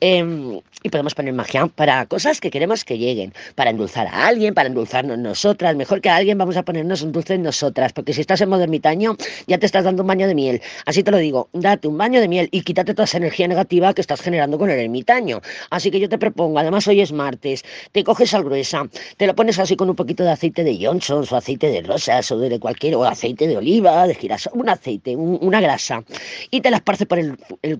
em, 0.00 0.60
y 0.82 0.88
podemos 0.90 1.14
poner 1.14 1.32
magia 1.32 1.66
para 1.66 2.06
cosas 2.06 2.40
que 2.40 2.50
queremos 2.50 2.84
que 2.84 2.98
lleguen, 2.98 3.32
para 3.54 3.70
endulzar 3.70 4.06
a 4.06 4.26
alguien, 4.26 4.54
para 4.54 4.68
endulzarnos 4.68 5.18
nosotras. 5.18 5.76
Mejor 5.76 6.00
que 6.00 6.10
a 6.10 6.16
alguien 6.16 6.38
vamos 6.38 6.56
a 6.56 6.62
ponernos 6.62 7.02
un 7.02 7.12
dulce 7.12 7.34
en 7.34 7.42
nosotras, 7.42 7.92
porque 7.92 8.12
si 8.12 8.20
estás 8.20 8.40
en 8.40 8.48
modo 8.48 8.62
ermitaño, 8.62 9.16
ya 9.46 9.58
te 9.58 9.66
estás 9.66 9.84
dando 9.84 10.02
un 10.02 10.08
baño 10.08 10.26
de 10.26 10.34
miel. 10.34 10.60
Así 10.86 11.02
te 11.02 11.10
lo 11.10 11.18
digo, 11.18 11.48
date 11.52 11.88
un 11.88 11.98
baño 11.98 12.20
de 12.20 12.28
miel 12.28 12.48
y 12.50 12.62
quítate 12.62 12.83
toda 12.92 13.04
esa 13.04 13.16
energía 13.16 13.48
negativa 13.48 13.94
que 13.94 14.02
estás 14.02 14.20
generando 14.20 14.58
con 14.58 14.68
el 14.68 14.78
ermitaño. 14.78 15.40
Así 15.70 15.90
que 15.90 16.00
yo 16.00 16.08
te 16.08 16.18
propongo, 16.18 16.58
además 16.58 16.86
hoy 16.88 17.00
es 17.00 17.12
martes, 17.12 17.64
te 17.92 18.04
coges 18.04 18.30
sal 18.30 18.44
gruesa, 18.44 18.88
te 19.16 19.26
lo 19.26 19.34
pones 19.34 19.58
así 19.58 19.76
con 19.76 19.88
un 19.88 19.96
poquito 19.96 20.24
de 20.24 20.32
aceite 20.32 20.64
de 20.64 20.78
Johnson 20.84 21.24
o 21.30 21.36
aceite 21.36 21.68
de 21.68 21.82
rosas 21.82 22.30
o 22.32 22.38
de 22.38 22.58
cualquier, 22.58 22.96
o 22.96 23.04
aceite 23.04 23.46
de 23.46 23.56
oliva, 23.56 24.06
de 24.06 24.14
girasol, 24.14 24.52
un 24.54 24.68
aceite, 24.68 25.16
una 25.16 25.60
grasa, 25.60 26.04
y 26.50 26.60
te 26.60 26.70
la 26.70 26.78
esparces 26.78 27.06
por 27.06 27.18
el, 27.18 27.36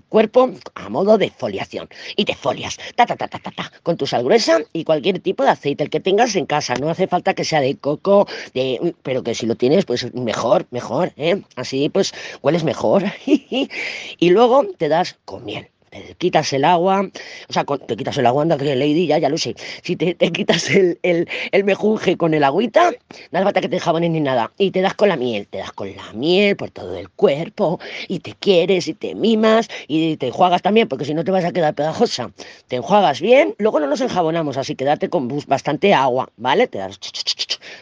cuerpo 0.09 0.51
a 0.75 0.89
modo 0.89 1.19
de 1.19 1.31
foliación. 1.31 1.89
Y 2.17 2.25
te 2.25 2.35
folias, 2.35 2.79
ta, 2.95 3.07
ta, 3.07 3.17
ta, 3.17 3.29
ta, 3.29 3.39
ta, 3.39 3.50
ta, 3.50 3.73
con 3.83 3.97
tu 3.97 4.07
sal 4.07 4.25
gruesa 4.25 4.59
y 4.73 4.85
cualquier 4.85 5.19
tipo 5.19 5.43
de 5.43 5.50
aceite, 5.50 5.85
el 5.85 5.91
que 5.91 6.00
tengas 6.00 6.37
en 6.37 6.47
casa. 6.47 6.75
No 6.75 6.91
hace 6.91 7.07
falta 7.07 7.35
que 7.35 7.45
sea 7.45 7.61
de 7.61 7.77
coco, 7.77 8.27
de, 8.55 8.95
pero 9.03 9.23
que 9.23 9.35
si 9.35 9.47
lo 9.47 9.57
tienes, 9.57 9.85
pues 9.85 10.12
mejor, 10.15 10.67
mejor, 10.71 11.12
¿eh? 11.17 11.43
Así 11.57 11.89
pues 11.89 12.15
hueles 12.43 12.65
mejor. 12.65 13.05
y 13.26 14.31
luego 14.31 14.67
te 14.78 14.84
das 14.88 15.19
con 15.25 15.45
miel 15.45 15.69
te 16.03 16.14
quitas 16.14 16.53
el 16.53 16.64
agua, 16.64 17.09
o 17.49 17.53
sea, 17.53 17.64
te 17.64 17.97
quitas 17.97 18.17
el 18.19 18.26
agua, 18.26 18.43
anda 18.43 18.57
que 18.57 18.75
Lady, 18.75 19.07
ya, 19.07 19.19
ya 19.19 19.29
lo 19.29 19.38
sé. 19.38 19.55
Si 19.83 19.97
te, 19.97 20.14
quitas 20.33 20.69
el, 20.71 20.99
el, 21.03 21.64
mejunje 21.64 22.17
con 22.17 22.35
el 22.35 22.43
agüita, 22.43 22.91
no 23.31 23.38
hace 23.38 23.45
falta 23.45 23.61
que 23.61 23.69
te 23.69 23.79
jabones 23.79 24.11
ni 24.11 24.21
nada. 24.21 24.53
Y 24.59 24.71
te 24.71 24.81
das 24.81 24.95
con 24.95 25.09
la 25.09 25.17
miel, 25.17 25.47
te 25.47 25.59
das 25.59 25.73
con 25.73 25.95
la 25.95 26.12
miel 26.12 26.57
por 26.57 26.71
todo 26.71 26.97
el 26.97 27.09
cuerpo, 27.11 27.79
y 28.09 28.19
te 28.21 28.35
quieres, 28.35 28.88
y 28.88 28.95
te 28.95 29.14
mimas, 29.14 29.69
y 29.87 30.17
te 30.17 30.29
enjuagas 30.29 30.62
también, 30.62 30.88
porque 30.88 31.05
si 31.05 31.14
no 31.14 31.25
te 31.25 31.31
vas 31.31 31.45
a 31.45 31.53
quedar 31.53 31.75
pegajosa. 31.75 32.33
Te 32.69 32.76
enjuagas 32.76 33.21
bien, 33.21 33.55
luego 33.59 33.81
no 33.81 33.87
nos 33.87 34.00
enjabonamos, 34.00 34.57
así 34.57 34.75
que 34.75 34.85
date 34.85 35.09
con 35.09 35.29
bastante 35.47 35.95
agua, 35.95 36.31
¿vale? 36.37 36.67
Te 36.67 36.79
das 36.79 36.99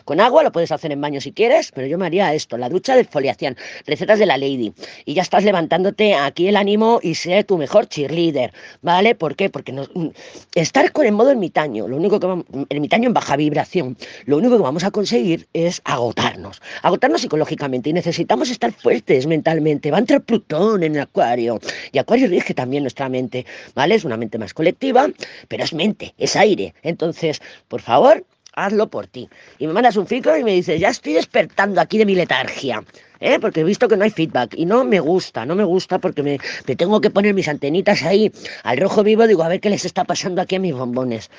con 0.04 0.20
agua, 0.20 0.42
lo 0.42 0.52
puedes 0.52 0.72
hacer 0.72 0.92
en 0.92 1.00
baño 1.00 1.20
si 1.20 1.32
quieres, 1.32 1.72
pero 1.72 1.87
yo 1.87 1.96
me 1.96 2.06
haría 2.06 2.34
esto, 2.34 2.58
la 2.58 2.68
ducha 2.68 2.94
de 2.94 3.04
foliación, 3.04 3.56
recetas 3.87 4.18
de 4.18 4.26
la 4.26 4.37
Lady. 4.37 4.72
Y 5.06 5.14
ya 5.14 5.22
estás 5.22 5.44
levantándote 5.44 6.14
aquí 6.14 6.49
el 6.49 6.56
ánimo 6.56 7.00
y 7.02 7.14
sé 7.14 7.42
tu 7.44 7.56
mejor 7.56 7.87
chico 7.87 8.02
líder, 8.12 8.52
¿vale? 8.82 9.14
¿Por 9.14 9.37
qué? 9.37 9.50
Porque 9.50 9.72
mm, 9.72 10.08
estar 10.54 10.92
con 10.92 11.06
el 11.06 11.12
modo 11.12 11.30
ermitaño, 11.30 11.88
lo 11.88 11.96
único 11.96 12.20
que 12.20 12.26
vamos, 12.26 12.44
ermitaño 12.68 13.08
en 13.08 13.14
baja 13.14 13.37
vibración, 13.37 13.96
lo 14.26 14.37
único 14.37 14.56
que 14.56 14.62
vamos 14.62 14.84
a 14.84 14.90
conseguir 14.90 15.49
es 15.52 15.80
agotarnos, 15.84 16.61
agotarnos 16.82 17.22
psicológicamente 17.22 17.90
y 17.90 17.92
necesitamos 17.92 18.50
estar 18.50 18.72
fuertes 18.72 19.26
mentalmente. 19.26 19.90
Va 19.90 19.99
a 19.99 20.00
entrar 20.00 20.22
Plutón 20.22 20.82
en 20.82 20.96
el 20.96 21.02
Acuario 21.02 21.61
y 21.92 21.99
Acuario 21.99 22.28
rige 22.28 22.54
también 22.54 22.84
nuestra 22.84 23.08
mente, 23.08 23.46
¿vale? 23.75 23.94
Es 23.94 24.04
una 24.04 24.16
mente 24.16 24.38
más 24.38 24.54
colectiva, 24.54 25.08
pero 25.49 25.64
es 25.64 25.72
mente, 25.72 26.14
es 26.18 26.37
aire. 26.37 26.75
Entonces, 26.82 27.40
por 27.68 27.80
favor, 27.80 28.25
hazlo 28.54 28.88
por 28.88 29.06
ti. 29.06 29.28
Y 29.59 29.66
me 29.66 29.73
mandas 29.73 29.97
un 29.97 30.06
filtro 30.06 30.37
y 30.37 30.44
me 30.44 30.52
dices, 30.52 30.80
ya 30.80 30.90
estoy 30.90 31.14
despertando 31.14 31.80
aquí 31.80 31.99
de 31.99 32.06
mi 32.06 32.14
letargia. 32.14 32.82
¿eh? 33.23 33.38
porque 33.40 33.61
he 33.61 33.64
visto 33.64 33.88
que 33.88 33.97
no 33.97 34.04
hay 34.04 34.11
feedback 34.11 34.54
y 34.56 34.66
no 34.66 34.85
me 34.85 35.00
gusta, 35.00 35.47
no 35.47 35.54
me 35.54 35.64
gusta 35.64 35.99
porque 35.99 36.23
me, 36.23 36.38
tengo 36.76 37.00
que 37.00 37.11
poner 37.11 37.35
mis 37.35 37.49
antenitas 37.49 38.02
ahí 38.02 38.32
al 38.64 38.76
rojo 38.78 39.02
vivo, 39.02 39.26
digo, 39.26 39.42
a 39.42 39.49
ver 39.49 39.61
qué 39.61 39.71
les 39.71 39.85
está 39.85 40.04
pasando 40.04 40.42
aquí 40.42 40.56
a 40.56 40.61
mis 40.61 40.75
bombones. 40.75 41.30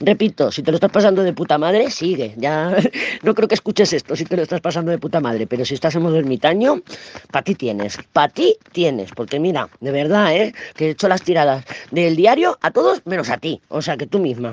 Repito, 0.00 0.50
si 0.52 0.62
te 0.62 0.70
lo 0.70 0.76
estás 0.76 0.90
pasando 0.90 1.22
de 1.22 1.32
puta 1.32 1.56
madre, 1.56 1.90
sigue, 1.90 2.34
ya 2.36 2.76
no 3.22 3.34
creo 3.34 3.48
que 3.48 3.54
escuches 3.54 3.92
esto 3.92 4.16
si 4.16 4.24
te 4.24 4.36
lo 4.36 4.42
estás 4.42 4.60
pasando 4.60 4.90
de 4.90 4.98
puta 4.98 5.20
madre, 5.20 5.46
pero 5.46 5.64
si 5.64 5.74
estás 5.74 5.94
en 5.94 6.02
modo 6.02 6.18
ermitaño, 6.18 6.82
para 7.30 7.44
ti 7.44 7.54
tienes, 7.54 7.98
para 8.12 8.28
ti 8.28 8.56
tienes, 8.72 9.12
porque 9.12 9.38
mira, 9.38 9.68
de 9.80 9.92
verdad, 9.92 10.34
¿eh? 10.34 10.54
que 10.74 10.86
he 10.86 10.90
hecho 10.90 11.08
las 11.08 11.22
tiradas 11.22 11.64
del 11.90 12.16
diario 12.16 12.58
a 12.60 12.70
todos 12.70 13.02
menos 13.06 13.30
a 13.30 13.38
ti, 13.38 13.60
o 13.68 13.80
sea 13.80 13.96
que 13.96 14.06
tú 14.06 14.18
misma. 14.18 14.52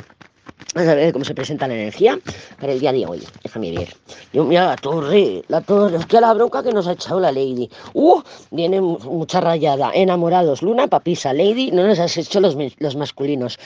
Vamos 0.74 0.89
a 0.89 0.95
ver 0.95 1.13
cómo 1.13 1.24
se 1.24 1.33
presenta 1.33 1.67
la 1.67 1.74
energía 1.74 2.19
para 2.59 2.74
el 2.74 2.81
día 2.81 2.91
de 2.91 3.05
hoy. 3.05 3.24
Déjame 3.43 3.71
ver. 3.71 3.95
Yo, 4.33 4.43
mira 4.43 4.67
la 4.67 4.75
torre, 4.75 5.41
la 5.47 5.62
torre. 5.62 5.97
Hostia, 5.97 6.19
la 6.19 6.33
bronca 6.33 6.63
que 6.63 6.74
nos 6.74 6.88
ha 6.88 6.93
echado 6.93 7.19
la 7.19 7.31
Lady. 7.31 7.69
Uh, 7.93 8.21
viene 8.51 8.81
mucha 8.81 9.39
rayada. 9.39 9.91
Enamorados, 9.93 10.62
Luna, 10.62 10.88
papisa. 10.88 11.31
Lady, 11.33 11.71
no 11.71 11.88
nos 11.88 12.00
has 12.00 12.17
hecho 12.17 12.41
los, 12.41 12.57
los 12.79 12.95
masculinos. 12.97 13.57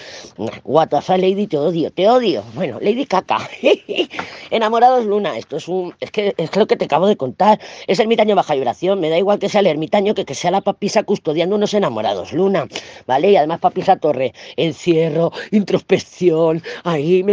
What 0.64 0.92
Lady, 1.10 1.48
te 1.48 1.58
odio, 1.58 1.90
te 1.92 2.08
odio. 2.08 2.44
Bueno, 2.54 2.78
Lady 2.80 3.06
caca. 3.06 3.50
Enamorados, 4.50 5.06
Luna. 5.06 5.38
Esto 5.38 5.58
es 5.58 5.68
un. 5.68 5.94
Es 6.00 6.12
que 6.12 6.34
es 6.38 6.56
lo 6.56 6.68
que 6.68 6.76
te 6.76 6.86
acabo 6.86 7.08
de 7.08 7.18
contar. 7.18 7.60
Es 7.88 8.00
ermitaño 8.00 8.36
baja 8.36 8.56
vibración. 8.56 9.00
Me 9.00 9.10
da 9.10 9.18
igual 9.18 9.40
que 9.40 9.50
sea 9.50 9.62
el 9.62 9.68
ermitaño 9.68 10.14
que 10.14 10.26
que 10.26 10.36
sea 10.36 10.52
la 10.52 10.62
papisa 10.62 11.04
custodiando 11.04 11.56
unos 11.56 11.74
enamorados, 11.74 12.34
Luna. 12.34 12.68
¿Vale? 13.08 13.32
Y 13.32 13.36
además, 13.36 13.60
papisa 13.60 13.98
torre. 13.98 14.34
Encierro, 14.58 15.32
introspección 15.52 16.62
ahí, 16.84 17.26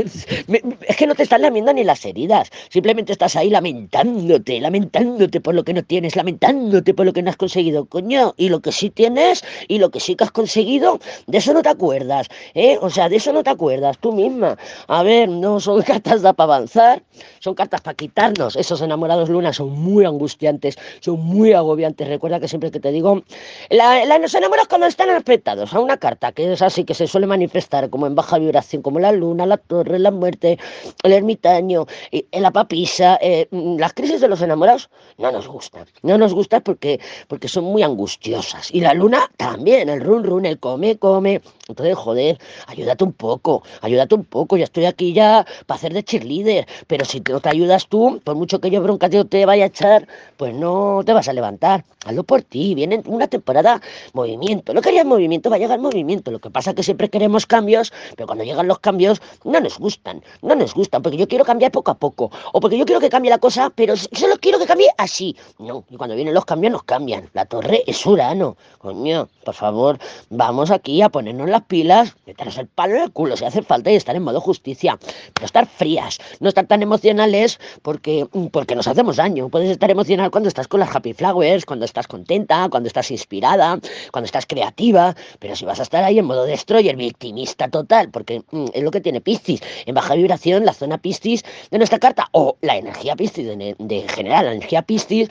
es 0.86 0.96
que 0.96 1.06
no 1.06 1.14
te 1.14 1.22
están 1.22 1.42
lamiendo 1.42 1.72
ni 1.72 1.84
las 1.84 2.04
heridas, 2.04 2.50
simplemente 2.68 3.12
estás 3.12 3.36
ahí 3.36 3.50
lamentándote, 3.50 4.60
lamentándote 4.60 5.40
por 5.40 5.54
lo 5.54 5.64
que 5.64 5.74
no 5.74 5.82
tienes, 5.82 6.16
lamentándote 6.16 6.94
por 6.94 7.06
lo 7.06 7.12
que 7.12 7.22
no 7.22 7.30
has 7.30 7.36
conseguido, 7.36 7.86
coño, 7.86 8.34
y 8.36 8.48
lo 8.48 8.60
que 8.60 8.72
sí 8.72 8.90
tienes 8.90 9.44
y 9.68 9.78
lo 9.78 9.90
que 9.90 10.00
sí 10.00 10.14
que 10.16 10.24
has 10.24 10.32
conseguido, 10.32 10.98
de 11.26 11.38
eso 11.38 11.52
no 11.52 11.62
te 11.62 11.68
acuerdas, 11.68 12.28
¿eh? 12.54 12.78
O 12.80 12.90
sea, 12.90 13.08
de 13.08 13.16
eso 13.16 13.32
no 13.32 13.42
te 13.42 13.50
acuerdas 13.50 13.98
tú 13.98 14.12
misma. 14.12 14.56
A 14.88 15.02
ver, 15.02 15.28
no 15.28 15.60
son 15.60 15.82
cartas 15.86 16.22
para 16.22 16.34
avanzar, 16.38 17.02
son 17.40 17.54
cartas 17.54 17.80
para 17.80 17.94
quitarnos. 17.94 18.56
Esos 18.56 18.80
enamorados 18.80 19.28
Luna 19.28 19.52
son 19.52 19.70
muy 19.70 20.04
angustiantes, 20.04 20.78
son 21.00 21.20
muy 21.20 21.52
agobiantes. 21.52 22.08
Recuerda 22.08 22.40
que 22.40 22.48
siempre 22.48 22.70
que 22.70 22.80
te 22.80 22.90
digo, 22.90 23.22
los 23.70 24.34
enamorados 24.34 24.68
cuando 24.68 24.86
están 24.86 25.10
aspectados 25.10 25.72
a 25.72 25.80
una 25.80 25.96
carta 25.96 26.32
que 26.32 26.52
es 26.52 26.62
así, 26.62 26.84
que 26.84 26.94
se 26.94 27.06
suele 27.06 27.26
manifestar 27.26 27.90
como 27.90 28.06
en 28.06 28.14
baja 28.14 28.38
vibración, 28.38 28.82
como 28.82 28.98
la 28.98 29.12
luna, 29.12 29.46
la 29.46 29.56
torre, 29.56 29.98
la 29.98 30.10
muerte, 30.10 30.58
el 31.02 31.12
ermitaño, 31.12 31.86
la 32.32 32.50
papisa, 32.50 33.18
eh, 33.20 33.48
las 33.50 33.92
crisis 33.92 34.20
de 34.20 34.28
los 34.28 34.42
enamorados 34.42 34.90
no 35.18 35.32
nos 35.32 35.48
gustan. 35.48 35.86
No 36.02 36.18
nos 36.18 36.34
gustan 36.34 36.62
porque, 36.62 37.00
porque 37.28 37.48
son 37.48 37.64
muy 37.64 37.82
angustiosas. 37.82 38.72
Y 38.72 38.80
la 38.80 38.94
luna 38.94 39.30
también, 39.36 39.88
el 39.88 40.00
run 40.00 40.24
run, 40.24 40.46
el 40.46 40.58
come, 40.58 40.98
come. 40.98 41.40
Entonces, 41.68 41.96
joder, 41.96 42.38
ayúdate 42.66 43.04
un 43.04 43.12
poco, 43.12 43.62
ayúdate 43.80 44.14
un 44.14 44.24
poco. 44.24 44.56
Ya 44.56 44.64
estoy 44.64 44.84
aquí 44.84 45.12
ya 45.12 45.46
para 45.66 45.78
hacer 45.78 45.92
de 45.92 46.04
cheerleader. 46.04 46.66
Pero 46.86 47.04
si 47.06 47.22
no 47.28 47.40
te 47.40 47.48
ayudas 47.48 47.86
tú, 47.88 48.20
por 48.24 48.34
mucho 48.36 48.60
que 48.60 48.70
yo 48.70 48.82
bronca 48.82 49.08
te 49.08 49.46
vaya 49.46 49.64
a 49.64 49.66
echar, 49.68 50.06
pues 50.36 50.54
no 50.54 51.02
te 51.04 51.12
vas 51.12 51.28
a 51.28 51.32
levantar. 51.32 51.84
Hazlo 52.04 52.22
por 52.22 52.42
ti. 52.42 52.74
Viene 52.74 53.02
una 53.06 53.26
temporada 53.26 53.80
movimiento. 54.12 54.72
No 54.72 54.80
querías 54.80 55.04
movimiento, 55.04 55.50
va 55.50 55.56
a 55.56 55.58
llegar 55.58 55.78
movimiento. 55.80 56.30
Lo 56.30 56.38
que 56.38 56.50
pasa 56.50 56.70
es 56.70 56.76
que 56.76 56.82
siempre 56.82 57.08
queremos 57.08 57.46
cambios, 57.46 57.92
pero 58.16 58.26
cuando 58.26 58.44
llegan 58.44 58.68
los 58.68 58.78
cambios 58.78 59.20
no 59.44 59.60
nos 59.60 59.78
gustan, 59.78 60.22
no 60.42 60.54
nos 60.54 60.74
gustan, 60.74 61.02
porque 61.02 61.16
yo 61.16 61.26
quiero 61.26 61.44
cambiar 61.44 61.72
poco 61.72 61.90
a 61.90 61.94
poco, 61.94 62.30
o 62.52 62.60
porque 62.60 62.78
yo 62.78 62.84
quiero 62.84 63.00
que 63.00 63.08
cambie 63.08 63.30
la 63.30 63.38
cosa, 63.38 63.70
pero 63.74 63.96
solo 63.96 64.36
quiero 64.40 64.58
que 64.58 64.66
cambie 64.66 64.88
así. 64.98 65.36
No, 65.58 65.84
y 65.90 65.96
cuando 65.96 66.14
vienen 66.14 66.34
los 66.34 66.44
cambios, 66.44 66.72
nos 66.72 66.84
cambian. 66.84 67.28
La 67.32 67.44
torre 67.46 67.82
es 67.86 68.04
Urano. 68.06 68.56
Coño, 68.78 69.28
por 69.44 69.54
favor, 69.54 69.98
vamos 70.30 70.70
aquí 70.70 71.02
a 71.02 71.08
ponernos 71.08 71.48
las 71.48 71.62
pilas, 71.62 72.14
meternos 72.26 72.58
el 72.58 72.68
palo 72.68 72.96
en 72.96 73.02
el 73.02 73.12
culo 73.12 73.36
si 73.36 73.44
hace 73.44 73.62
falta 73.62 73.90
y 73.90 73.96
estar 73.96 74.14
en 74.14 74.22
modo 74.22 74.40
justicia, 74.40 74.98
pero 75.34 75.46
estar 75.46 75.66
frías, 75.66 76.18
no 76.40 76.48
estar 76.48 76.66
tan 76.66 76.82
emocionales 76.86 77.60
porque, 77.82 78.26
porque 78.50 78.74
nos 78.74 78.88
hacemos 78.88 79.16
daño. 79.16 79.48
Puedes 79.48 79.70
estar 79.70 79.90
emocional 79.90 80.30
cuando 80.30 80.48
estás 80.48 80.68
con 80.68 80.80
las 80.80 80.94
happy 80.94 81.12
flowers, 81.12 81.64
cuando 81.66 81.84
estás 81.84 82.06
contenta, 82.06 82.68
cuando 82.70 82.86
estás 82.86 83.10
inspirada, 83.10 83.78
cuando 84.12 84.26
estás 84.26 84.46
creativa, 84.46 85.14
pero 85.38 85.56
si 85.56 85.64
vas 85.64 85.80
a 85.80 85.82
estar 85.82 86.02
ahí 86.04 86.18
en 86.18 86.24
modo 86.24 86.44
destroyer, 86.44 86.96
victimista 86.96 87.68
total, 87.68 88.10
porque 88.10 88.42
mm, 88.50 88.66
es 88.72 88.82
lo 88.82 88.90
que 88.90 89.00
tiene 89.00 89.20
Piscis. 89.20 89.60
En 89.86 89.94
baja 89.94 90.14
vibración, 90.14 90.64
la 90.64 90.72
zona 90.72 90.98
Piscis 90.98 91.44
de 91.70 91.78
nuestra 91.78 91.98
carta, 91.98 92.28
o 92.32 92.56
la 92.62 92.76
energía 92.76 93.16
Piscis 93.16 93.46
de, 93.46 93.76
de 93.78 94.08
general, 94.08 94.46
la 94.46 94.52
energía 94.52 94.82
Piscis 94.82 95.28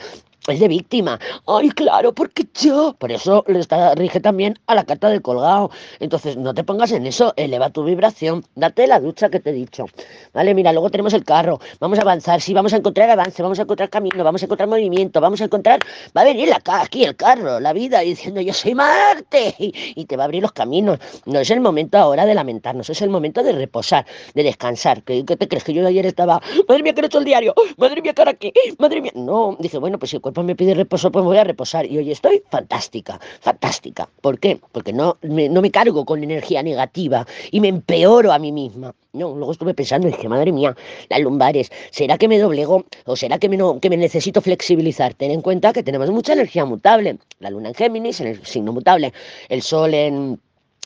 es 0.47 0.59
de 0.59 0.67
víctima. 0.67 1.19
Ay, 1.47 1.69
claro, 1.69 2.13
porque 2.13 2.45
yo. 2.53 2.95
Por 2.97 3.11
eso 3.11 3.43
le 3.47 3.59
está, 3.59 3.95
rige 3.95 4.19
también 4.19 4.59
a 4.67 4.75
la 4.75 4.83
carta 4.83 5.09
del 5.09 5.21
colgado. 5.21 5.71
Entonces, 5.99 6.37
no 6.37 6.53
te 6.53 6.63
pongas 6.63 6.91
en 6.91 7.05
eso, 7.05 7.33
eleva 7.35 7.69
tu 7.69 7.83
vibración, 7.83 8.45
date 8.55 8.87
la 8.87 8.99
ducha 8.99 9.29
que 9.29 9.39
te 9.39 9.49
he 9.49 9.53
dicho. 9.53 9.85
Vale, 10.33 10.53
mira, 10.53 10.71
luego 10.71 10.89
tenemos 10.89 11.13
el 11.13 11.23
carro, 11.23 11.59
vamos 11.79 11.99
a 11.99 12.01
avanzar, 12.01 12.41
sí, 12.41 12.53
vamos 12.53 12.73
a 12.73 12.77
encontrar 12.77 13.09
avance, 13.09 13.41
vamos 13.41 13.59
a 13.59 13.63
encontrar 13.63 13.89
camino, 13.89 14.23
vamos 14.23 14.41
a 14.41 14.45
encontrar 14.45 14.69
movimiento, 14.69 15.21
vamos 15.21 15.41
a 15.41 15.45
encontrar. 15.45 15.79
Va 16.15 16.21
a 16.21 16.25
venir 16.25 16.49
la, 16.49 16.61
aquí 16.81 17.03
el 17.03 17.15
carro, 17.15 17.59
la 17.59 17.73
vida, 17.73 17.99
diciendo 17.99 18.41
yo 18.41 18.53
soy 18.53 18.75
Marte, 18.75 19.55
y, 19.57 20.05
te 20.05 20.17
va 20.17 20.23
a 20.23 20.25
abrir 20.25 20.41
los 20.41 20.51
caminos. 20.51 20.99
No 21.25 21.39
es 21.39 21.49
el 21.49 21.59
momento 21.59 21.97
ahora 21.97 22.25
de 22.25 22.35
lamentarnos, 22.35 22.89
es 22.89 23.01
el 23.01 23.09
momento 23.09 23.43
de 23.43 23.53
reposar, 23.53 24.05
de 24.33 24.43
descansar. 24.43 25.03
¿Qué, 25.03 25.23
te 25.23 25.47
crees 25.47 25.63
que 25.63 25.73
yo 25.73 25.85
ayer 25.85 26.05
estaba, 26.05 26.41
madre 26.67 26.83
mía, 26.83 26.93
que 26.93 27.01
no 27.01 27.05
he 27.05 27.07
hecho 27.07 27.19
el 27.19 27.25
diario, 27.25 27.53
madre 27.77 28.01
mía, 28.01 28.13
cara 28.13 28.31
aquí, 28.31 28.53
madre 28.77 29.01
mía? 29.01 29.11
No, 29.15 29.55
dije, 29.59 29.77
bueno, 29.77 29.97
pues 29.97 30.11
si 30.11 30.17
cuerpo 30.35 30.43
me 30.43 30.55
pide 30.55 30.73
reposo, 30.73 31.11
pues 31.11 31.23
voy 31.23 31.37
a 31.37 31.43
reposar. 31.43 31.85
Y 31.85 31.97
hoy 31.97 32.11
estoy 32.11 32.43
fantástica, 32.49 33.19
fantástica. 33.39 34.09
¿Por 34.21 34.37
qué? 34.37 34.59
Porque 34.71 34.91
no 34.91 35.17
me, 35.21 35.71
cargo 35.71 36.05
con 36.05 36.23
energía 36.23 36.61
negativa 36.61 37.25
y 37.51 37.61
me 37.61 37.69
empeoro 37.69 38.31
a 38.33 38.39
mí 38.39 38.51
misma. 38.51 38.93
No, 39.13 39.33
luego 39.33 39.53
estuve 39.53 39.73
pensando 39.73 40.07
dije, 40.07 40.27
madre 40.27 40.51
mía, 40.51 40.75
las 41.09 41.21
lumbares, 41.21 41.71
¿será 41.91 42.17
que 42.17 42.27
me 42.27 42.37
doblego 42.37 42.85
o 43.05 43.15
será 43.15 43.39
que 43.39 43.47
me, 43.47 43.57
que 43.79 43.89
me 43.89 43.97
necesito 43.97 44.41
flexibilizar? 44.41 45.13
Ten 45.13 45.31
en 45.31 45.41
cuenta 45.41 45.71
que 45.71 45.83
tenemos 45.83 46.11
mucha 46.11 46.33
energía 46.33 46.65
mutable. 46.65 47.17
La 47.39 47.49
luna 47.49 47.69
en 47.69 47.75
Géminis, 47.75 48.19
en 48.19 48.27
el 48.27 48.45
signo 48.45 48.73
mutable. 48.73 49.13
El 49.47 49.61
sol 49.61 49.93
en 49.93 50.39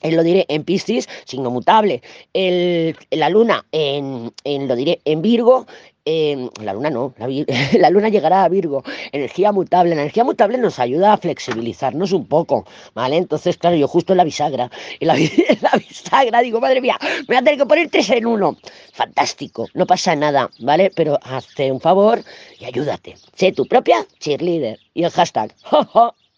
lo 0.03 0.23
diré 0.23 0.45
en 0.47 0.63
Piscis, 0.63 1.09
signo 1.25 1.49
mutable. 1.49 2.01
El, 2.33 2.95
la 3.11 3.29
luna 3.29 3.65
en, 3.71 4.31
lo 4.67 4.75
diré 4.75 5.01
en 5.05 5.21
Virgo, 5.21 5.65
Em, 6.11 6.49
la 6.63 6.73
luna 6.73 6.89
no, 6.89 7.13
la, 7.77 7.89
luna 7.91 8.09
llegará 8.09 8.43
a 8.43 8.49
Virgo, 8.49 8.83
energía 9.11 9.51
mutable, 9.51 9.93
la 9.93 10.01
energía 10.01 10.23
mutable 10.23 10.57
nos 10.57 10.79
ayuda 10.79 11.13
a 11.13 11.17
flexibilizarnos 11.17 12.13
un 12.13 12.25
poco, 12.25 12.65
¿vale? 12.95 13.17
Entonces, 13.17 13.57
claro, 13.57 13.75
yo 13.75 13.87
justo 13.87 14.13
en 14.13 14.17
la 14.17 14.23
bisagra, 14.23 14.71
en 14.99 15.07
la, 15.07 15.13
bisagra 15.13 16.41
digo, 16.41 16.59
madre 16.59 16.81
mía, 16.81 16.97
me 17.01 17.25
voy 17.27 17.35
a 17.35 17.43
tener 17.43 17.59
que 17.59 17.65
poner 17.67 17.89
tres 17.91 18.09
en 18.09 18.25
uno, 18.25 18.57
fantástico, 18.91 19.67
no 19.75 19.85
pasa 19.85 20.15
nada, 20.15 20.49
¿vale? 20.57 20.91
Pero 20.95 21.19
hazte 21.21 21.71
un 21.71 21.79
favor 21.79 22.23
y 22.59 22.65
ayúdate, 22.65 23.15
sé 23.35 23.51
tu 23.51 23.67
propia 23.67 24.03
cheerleader 24.17 24.79
y 24.95 25.03
el 25.03 25.11
hashtag, 25.11 25.53